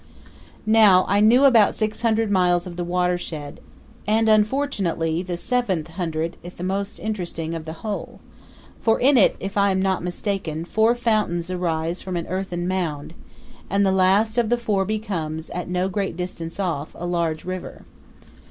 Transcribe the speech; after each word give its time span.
Now, 0.65 1.05
I 1.07 1.19
knew 1.19 1.45
about 1.45 1.75
six 1.75 2.01
hundred 2.01 2.31
miles 2.31 2.65
of 2.65 2.75
the 2.75 2.83
watershed, 2.83 3.59
and 4.07 4.27
unfortunately 4.27 5.21
the 5.21 5.37
seventh 5.37 5.89
hundred 5.89 6.37
is 6.41 6.53
the 6.55 6.63
most 6.63 6.97
interesting 6.99 7.53
of 7.53 7.65
the 7.65 7.73
whole; 7.85 8.19
for 8.81 8.99
in 8.99 9.15
it, 9.15 9.35
if 9.39 9.57
I 9.57 9.69
am 9.69 9.79
not 9.79 10.01
mistaken, 10.03 10.65
four 10.65 10.95
fountains 10.95 11.51
arise 11.51 12.01
from 12.01 12.17
an 12.17 12.25
earthen 12.29 12.67
mound, 12.67 13.13
and 13.69 13.85
the 13.85 13.91
last 13.91 14.39
of 14.39 14.49
the 14.49 14.57
four 14.57 14.85
becomes, 14.85 15.51
at 15.51 15.69
no 15.69 15.87
great 15.87 16.17
distance 16.17 16.59
off, 16.59 16.95
a 16.97 17.05
large 17.05 17.45
river. 17.45 17.85